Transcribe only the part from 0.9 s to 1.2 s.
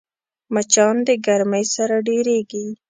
د